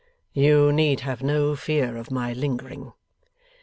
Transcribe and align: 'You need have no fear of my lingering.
'You 0.33 0.71
need 0.71 1.01
have 1.01 1.21
no 1.21 1.55
fear 1.55 1.95
of 1.95 2.09
my 2.09 2.33
lingering. 2.33 2.91